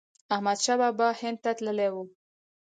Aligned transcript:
احمد 0.33 0.57
شاه 0.65 0.77
بابا 0.81 1.07
هند 1.21 1.37
ته 1.43 1.51
تللی 1.57 1.89
و. 1.93 1.95